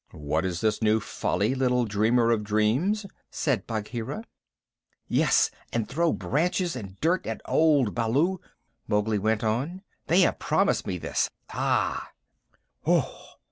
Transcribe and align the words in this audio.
"What 0.17 0.45
is 0.45 0.61
this 0.61 0.81
new 0.81 0.99
folly, 0.99 1.53
little 1.53 1.85
dreamer 1.85 2.31
of 2.31 2.43
dreams?" 2.43 3.05
said 3.29 3.67
Bagheera. 3.67 4.23
"Yes, 5.07 5.51
and 5.71 5.87
throw 5.87 6.11
branches 6.11 6.75
and 6.75 6.99
dirt 7.01 7.27
at 7.27 7.39
old 7.45 7.93
Baloo," 7.93 8.41
Mowgli 8.87 9.19
went 9.19 9.43
on. 9.43 9.83
"They 10.07 10.21
have 10.21 10.39
promised 10.39 10.87
me 10.87 10.97
this. 10.97 11.29
Ah!" 11.51 12.13